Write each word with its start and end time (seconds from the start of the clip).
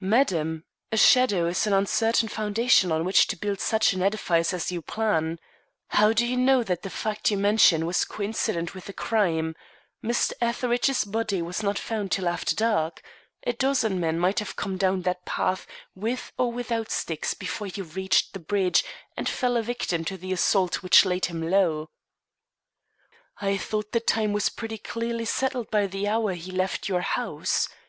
"Madam, 0.00 0.64
a 0.90 0.96
shadow 0.96 1.46
is 1.46 1.64
an 1.64 1.72
uncertain 1.72 2.28
foundation 2.28 2.90
on 2.90 3.04
which 3.04 3.28
to 3.28 3.36
build 3.36 3.60
such 3.60 3.92
an 3.92 4.02
edifice 4.02 4.52
as 4.52 4.72
you 4.72 4.82
plan. 4.82 5.38
How 5.90 6.12
do 6.12 6.26
you 6.26 6.36
know 6.36 6.64
that 6.64 6.82
the 6.82 6.90
fact 6.90 7.30
you 7.30 7.36
mention 7.38 7.86
was 7.86 8.04
coincident 8.04 8.74
with 8.74 8.86
the 8.86 8.92
crime? 8.92 9.54
Mr. 10.02 10.32
Etheridge's 10.40 11.04
body 11.04 11.40
was 11.42 11.62
not 11.62 11.78
found 11.78 12.10
till 12.10 12.26
after 12.26 12.56
dark. 12.56 13.02
A 13.46 13.52
dozen 13.52 14.00
men 14.00 14.18
might 14.18 14.40
have 14.40 14.56
come 14.56 14.78
down 14.78 15.02
that 15.02 15.24
path 15.24 15.64
with 15.94 16.32
or 16.36 16.50
without 16.50 16.90
sticks 16.90 17.34
before 17.34 17.68
he 17.68 17.80
reached 17.80 18.32
the 18.32 18.40
bridge 18.40 18.82
and 19.16 19.28
fell 19.28 19.56
a 19.56 19.62
victim 19.62 20.04
to 20.06 20.16
the 20.16 20.32
assault 20.32 20.82
which 20.82 21.04
laid 21.04 21.26
him 21.26 21.40
low." 21.48 21.88
"I 23.40 23.56
thought 23.56 23.92
the 23.92 24.00
time 24.00 24.32
was 24.32 24.48
pretty 24.48 24.78
clearly 24.78 25.24
settled 25.24 25.70
by 25.70 25.86
the 25.86 26.08
hour 26.08 26.34
he 26.34 26.50
left 26.50 26.88
your 26.88 27.02
house. 27.02 27.68